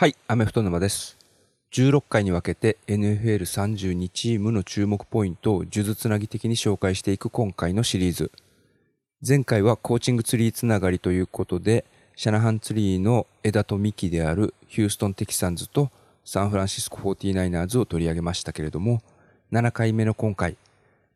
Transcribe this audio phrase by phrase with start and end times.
[0.00, 1.18] はい、アメフト沼です。
[1.72, 8.30] 16回に分けて NFL32 チームの注目ポイントを数珠つなぎ的に紹介していく今回のシリーズ。
[9.26, 11.84] 前回はコーチングツリーつながりということで、
[12.14, 15.90] シャナハンツリーの枝と幹であるヒューストン・テキサンズと
[16.24, 19.02] サンフランシスコ 49ers を取り上げましたけれども、
[19.50, 20.56] 7回目の今回、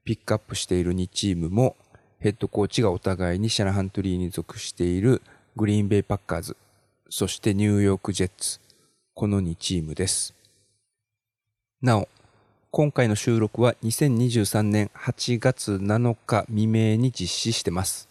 [0.02, 1.76] ピックアップしている2チームも
[2.18, 5.22] ヘッドコーチがお互いにシャナハントリーに属している
[5.54, 6.56] グリーンベイパッカーズ、
[7.10, 8.58] そしてニューヨークジェッツ、
[9.14, 10.34] この2チームです。
[11.82, 12.08] なお、
[12.70, 18.08] 今回の収録は2023年8月7日未明に実施してます。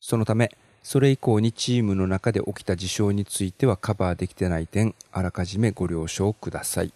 [0.00, 0.50] そのため、
[0.82, 6.92] それ以降にチームの中で起きた事象についてはカバーできてない点、あらかじめご了承ください。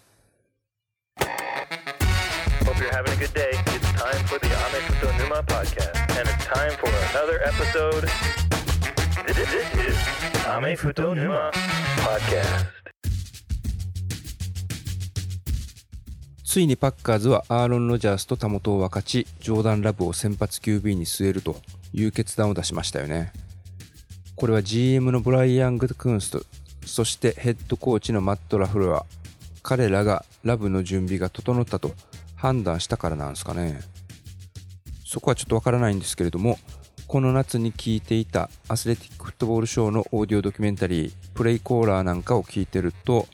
[2.64, 3.34] Hope you're having a good
[16.54, 21.56] ついにパッカーズはアーロン・ロジャースとたもとを分かち、ジョーダン・ラブを先発 QB に据えると
[21.92, 23.32] いう決断を出しましたよね。
[24.36, 26.44] これは GM のブライアン・グクンスト、
[26.86, 29.04] そしてヘッドコーチのマット・ラフロア、
[29.64, 31.92] 彼らがラブの準備が整ったと
[32.36, 33.80] 判断したからなんですかね。
[35.04, 36.60] そこはちょっとわからないんですけれども、
[37.08, 43.26] この夏に聞いていたアスレティックフットボールショーのオーディオドキュメンタリー、プレイコーラーなんかを聞いてると、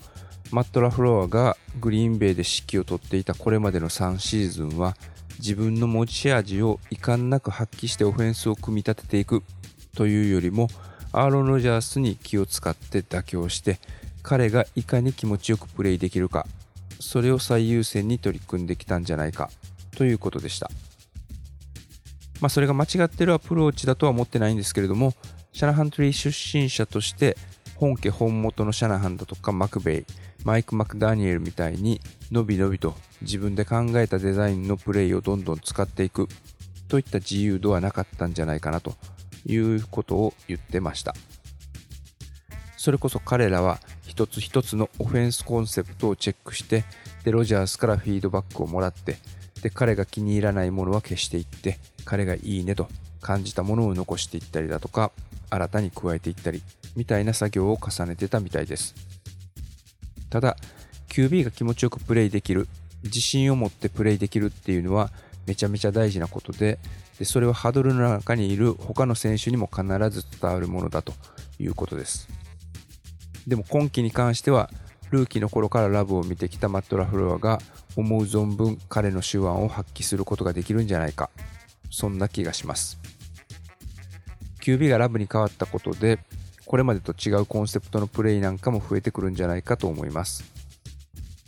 [0.50, 4.96] マット・ラフロアがグリーンベイで指揮を執っていたこれまでの3シーズンは
[5.38, 9.42] 自分の持ち味を遺憾なく発揮してオフェンスを組み立てていく
[9.96, 10.68] というよりも
[11.12, 13.78] アーロン・ロジャースに気を使って妥協して
[14.22, 16.46] 彼がいかに気持ちよくプレイできるか
[16.98, 19.50] それを最優先に取り組んできたんじゃないか
[19.96, 20.70] ということでした。
[22.40, 25.14] まあそれが間違ってるアプローチだとは思ってないんですけれども
[25.52, 27.36] シャナハントリー出身者として
[27.76, 30.04] 本家本元のシャナハンだとかマクベイ
[30.44, 36.28] マイク・マクダニエルみたいにのびのびと自分で考えたデザインのプレイをどんどん使っていく。
[36.90, 38.94] といった自由度はなかったんじゃないかなと
[39.46, 41.14] いうことを言ってました。
[42.76, 46.84] それこそ彼らは一つ一つのオフェンスコンセプトをチェックして
[47.24, 49.18] でロジャースからフィードバックをもらって
[49.62, 52.88] で彼が気に入らないものは消していって彼がいいねと
[53.20, 55.12] 感じたものを残していったりだとか
[55.50, 56.62] 新たに加えていったり
[56.96, 59.09] みたいな作業を重ねてたみたいです。
[60.30, 60.56] ただ
[61.08, 62.68] QB が気持ちよくプレイできる
[63.02, 65.10] 自信を持ってプレイできるっていうのは
[65.46, 66.78] めちゃめちゃ大事なことで
[67.18, 71.12] でそれはハードルの中にいる他の選手にも必ず伝わるものだと
[71.58, 72.28] いうことです。
[73.46, 74.70] でも今季に関しては
[75.10, 77.58] ルーキーの頃からラブを見てきたマット・ラフロアが
[77.96, 81.30] 思う存分彼の手腕を発揮することができるんじゃないか
[81.90, 82.98] そんな気がします。
[84.62, 86.20] QB がラブに変わったことで
[86.70, 90.44] これまでと違うコンセプトのプレイなんかも増えてくるんじゃないかと思います。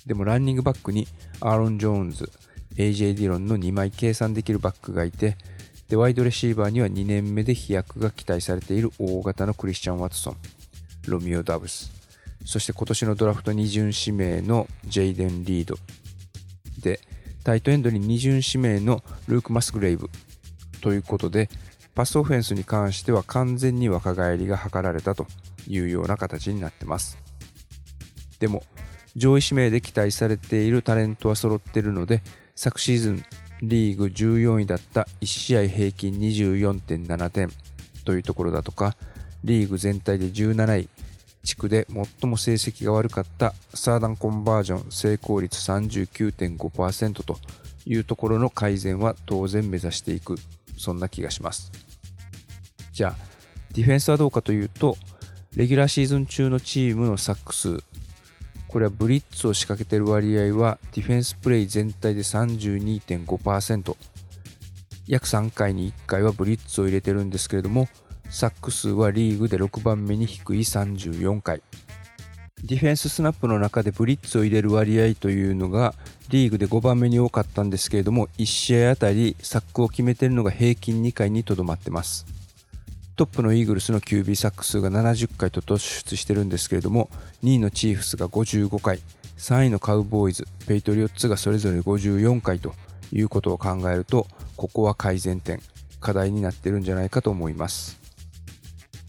[0.04, 1.06] でもランニングバックに
[1.38, 2.28] アーロン・ジョーンズ
[2.74, 5.36] AJ ディロンの2枚計算できるバックがいて
[5.88, 10.36] でワイドレシーバーには2年目で飛躍が期待されている大型のクリスチャン・ワトソン
[11.06, 11.92] ロミオ・ダブス。
[12.44, 15.76] そして今年のドラフト2巡指名のジェイデン・リード
[16.80, 16.98] で
[17.44, 20.10] タイトエンドに2巡指名のルーク・マスグレイブ。
[20.80, 21.48] ということで
[21.94, 25.26] パスオフェンスに関しては完全に若返りが図られたと
[25.68, 27.18] いうような形になってます。
[28.40, 28.62] でも
[29.14, 32.22] 上位指名で期待されているタレントは揃ってるので
[32.56, 33.24] 昨シーズン
[33.62, 37.50] リーグ14位だった1試合平均24.7点
[38.04, 38.96] というところだとか
[39.44, 40.88] リーグ全体で17位
[41.44, 47.36] 地区で最も成績が悪かったサーダンコンバージョン成功率39.5%と
[47.84, 50.36] いうところの改善は当然目指していく。
[50.82, 51.70] そんな気がします。
[52.92, 53.16] じゃあ
[53.72, 54.96] ディフェンスはどうかというと
[55.56, 57.78] レギュラーシーズン中のチームのサック数
[58.68, 63.96] これはブリッツを仕掛けてる割合はディフェンスプレイ全体で32.5%
[65.06, 67.88] 約3回に1回はブリッツを入れてるんですけれども
[68.28, 71.62] サック数はリーグで6番目に低い34回。
[72.64, 75.94] ディフェンススナップの中でブリッツを入れる割合というのが
[76.28, 82.24] リーグで5番目に多かったんですけれども1試合あたりサックを決めているのが平均2回にとどまってます。
[83.16, 87.10] トップのイーグルスの QB サック数が70回と突出してるんですけれども
[87.42, 89.00] 2位のチーフスが55回
[89.36, 92.74] 3位のカウボーイズペイトリオッツがそれぞれ54回と
[93.12, 94.26] いうことを考えると
[94.56, 95.60] ここは改善点
[96.00, 98.01] 課題になってるんじゃないかと思います。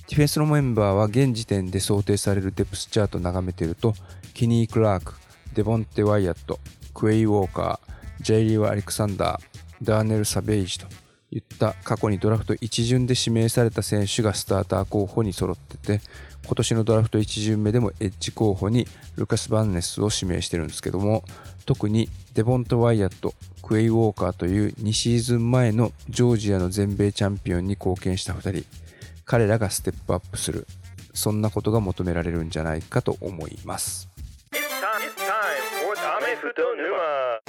[0.07, 3.93] ディフェンスのメンバーは現時点で想定されるデプスチャートを眺めていると
[4.33, 5.13] キニー・クラーク
[5.53, 6.59] デボンテ・ワイアット
[6.93, 9.41] クエイ・ウォーカージェイリー・アレクサンダー
[9.81, 10.87] ダーネル・サベイジと
[11.31, 16.01] 言った過去にドラフト1巡で指名された選手がスターター候補に揃ってて
[16.45, 18.85] 今年のドラフト1巡目でもエッジ候補に
[19.15, 21.23] ルカス・バンネスを指名してるんですけども
[21.65, 28.82] 特にデボント・ワイヤットクエイ・ウォーカーという2シーズン前のジョージアの全米チャンピオンに貢献した2人。
[29.25, 30.67] 彼らがステップアップする
[31.13, 34.09] そんなことが求められるんじゃないかと思います
[34.51, 37.39] It's time, it's time for Ame Futo Numa.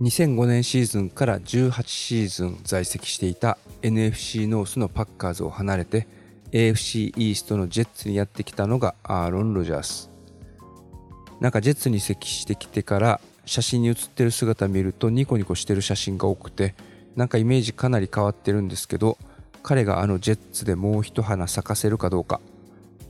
[0.00, 6.06] 2005年シーズンから18シーズン在籍していた NFC ノースのパッカーズを離れて
[6.52, 10.10] AFC イーストのジェッツにやってきたのがアーロン・ロジャース。
[11.40, 16.74] なんかジェッツに移籍してきてから写真に写ってる姿見るとニコニコしてる写真が多くて
[17.16, 19.18] なんかイメージかなり変わってるんですけど
[19.62, 22.40] 彼があのジェッツでもう一花咲かせるかどうか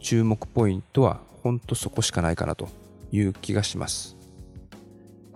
[0.01, 2.69] 注目ポイントはほんとそこしかないかなと
[3.13, 4.17] いう気がします。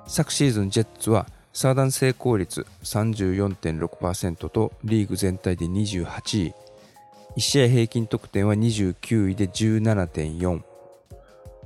[0.07, 6.55] 昨シーズンジェッツはサーダン成功率34.6%とリーグ全体で28位。
[7.37, 10.63] 1試合平均得点は29位で17.4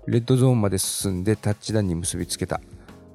[0.07, 2.61] レッドゾーンまで進んでタッチダウンに結びつけた。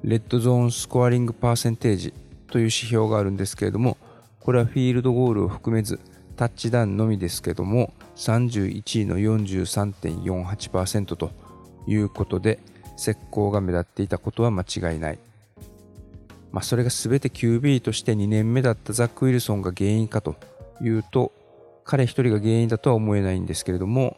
[0.04, 2.12] レッドゾーンスコアリングパーセンテージ
[2.48, 3.96] という指標があるんですけれども
[4.40, 6.00] これはフィールドゴールを含めず
[6.36, 11.30] タッチダウンのみですけども31位の43.48%と
[11.86, 12.58] いうことで
[12.98, 15.18] 石膏が目立っていたことは間違いない。
[16.50, 20.36] まあ、それが全て QB として2年目だったザック・ウィルソンが原因かと
[20.82, 21.32] いうと
[21.84, 24.16] 彼一人が原因だとは思えないんですけれども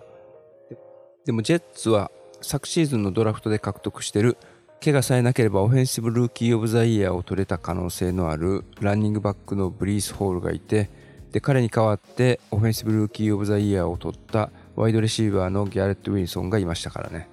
[1.25, 2.11] でもジェッツは
[2.43, 4.37] 昨シーズンのドラフトで獲得している
[4.85, 10.91] 怪我さえなければオフェンシブルーキー・オブ・ザ・イヤーを取れた可能性のあるランニングバックのブリース・ホールがいて
[11.33, 17.29] で彼に代わってオフェンシブルーキー・オブ・ザ・イヤーを取ったワイドレシーバーのギャレット・ウィンソンがいましたからね。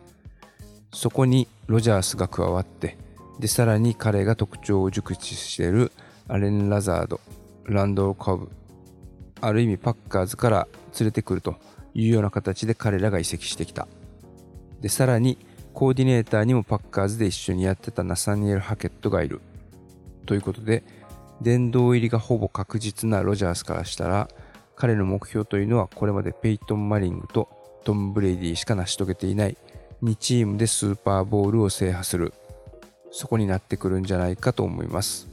[0.94, 2.98] そこにロジャースが加わって
[3.40, 5.92] でさらに彼が特徴を熟知している
[6.28, 7.20] アレン・ラザード
[7.66, 8.50] ランドル・コブ
[9.42, 10.68] ある意味パッカーズから
[11.00, 11.56] 連れてくると
[11.94, 13.88] いうような形で彼らが移籍してきた。
[14.80, 15.38] でさらに
[15.74, 19.42] コーディネーターにもパッカーズで一緒にやってたナサニエル・ハケットがいる
[20.26, 20.84] ということで
[21.42, 24.28] 殿堂入りがほぼ確実なロジャースからしたら
[24.76, 27.50] 彼の目標というのはこれまでペイトン・マニングと
[27.84, 29.58] トム・ブレイディしか成し遂げていない
[30.04, 32.34] 2チームでスーパーボウルを制覇する。
[33.12, 35.28] そこになってくるんじゃないかと思います。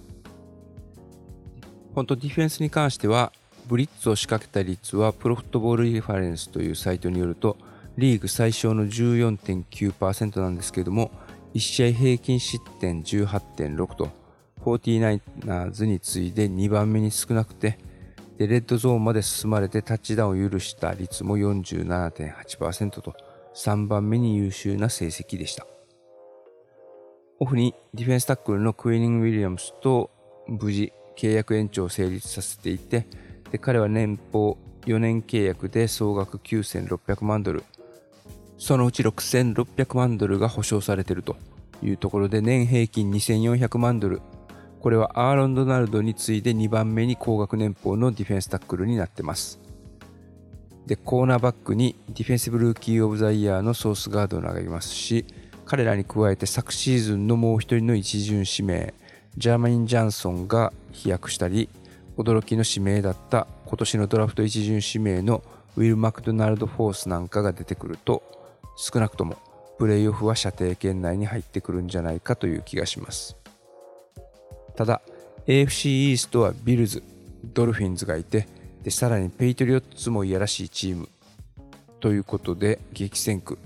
[1.94, 3.32] 本当ディフェンスに関しては
[3.68, 7.58] ブリッツを仕掛けた率はプロフットボールリファレンスというサイトによると
[7.98, 11.10] リーグ最小の14.9%なんですけれども
[11.54, 14.10] 1試合平均失点18.6と
[14.62, 17.78] 49ers に次いで2番目に少なくて
[18.38, 23.14] でレッドゾーンまで進まれてタッチダウンを許した率も47.8%と
[23.54, 25.66] 3番目に優秀な成績でした。
[27.40, 30.10] オフにディフェンスタックルのクイーニング・ウィリアムスと
[30.46, 33.06] 無事契約延長を成立させていて
[33.50, 37.64] で彼は年俸4年契約で総額9600万ドル。
[38.58, 41.36] そのうち6600万ドルが保証されていると
[41.82, 44.20] いうところで年平均2400万ドル。
[44.80, 49.60] これはアーロン・ドナルドに次いで2番目に高額年俸のディフェンスタックルになってます。
[50.88, 55.26] でコーナーバックにディフェンシブルーキー・オブ・ザ・イヤーのソース・ガードナーいますし
[55.66, 58.94] 彼らに加えて昨シーズンのもう一人の一巡指名
[59.36, 61.68] ジャーメイン・ジョンソンが飛躍したり
[62.18, 65.42] 驚きの指名だった今年のドラフト一巡指名の
[65.76, 68.22] ウィル・マクドナルド・フォースなんかが出てくると
[68.76, 69.36] 少なくとも
[69.78, 73.36] プレイオフは射程圏内に入ってくるんじゃないかという気がします。
[74.74, 75.00] ただ
[75.46, 77.04] AFC イーストはビルズ
[77.44, 78.48] ドルフィンズがいて
[78.82, 81.08] でさらにペイトリオッツもいやらしいチーム。
[82.00, 83.58] ということで激戦区。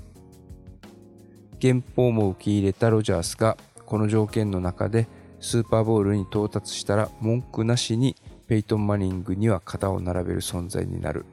[1.58, 3.56] 減俸も受け入れたロジャースが
[3.86, 5.06] この条件の中で
[5.40, 11.24] スーパーボウルに到達したら文句なしにペイトン・マニングには肩を並べる存在になる。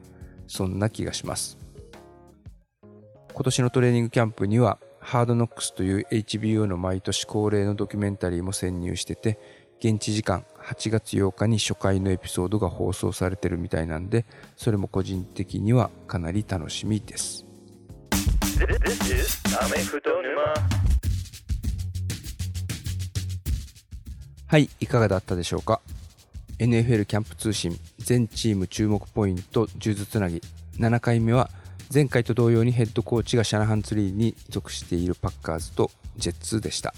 [0.46, 1.58] そんな気がします。
[3.32, 9.38] 今年のトレーニングキャンプにはハードノックスという HBO の毎年恒例のドキュメンタリーも潜入してて
[9.78, 14.26] 現地時間8月8日に初回のエピソードが放送されてるみたいなんで
[14.56, 17.46] それも個人的にはかなり楽しみです.
[24.48, 25.80] はい、いかがだったでしょうか？
[26.60, 30.42] NFL キャンプ通信全チーム注目ポイント数珠つなぎ
[30.78, 31.50] 7回目は
[31.92, 36.94] 前回と同様にヘッドコーチがシャナハンツリーに属しているパッカーズとジェッツでした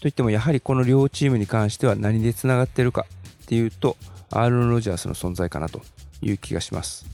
[0.00, 3.06] といってもやはりこの両チームに関しては何でつながってるか
[3.44, 3.96] っていうと
[4.30, 5.80] アーロン・ロジャースの存在かなと
[6.20, 7.06] いう気がします。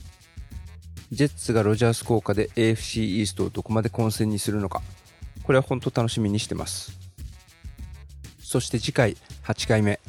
[1.11, 4.81] ジェッツがロジャース効果で AFC イーストをどこまで混戦にするのか、
[5.43, 6.97] これは本当楽しみにしてます。
[8.39, 9.99] そして次回8回目、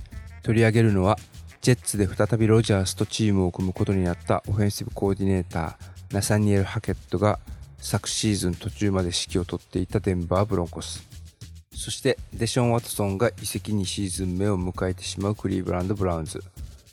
[0.45, 1.19] 取り上げるのは、
[1.63, 7.41] ジェッツで再びロジャースとチームを組むことになったオフェンシブコーディネーター、ナサニエル・ハケットが
[7.79, 11.03] 昨シーズン途中まで指揮を執っていたデンバー・ブロンコス。
[11.75, 16.43] そしてデション・ワトソンが移籍2シーズン目を迎えてしまうクリーブランド・ブラウンズ。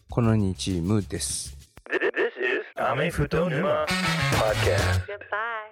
[0.09, 1.57] この2チームです。
[1.89, 3.85] This is Ame Futonuma
[4.31, 5.01] Podcast.
[5.07, 5.70] Goodbye.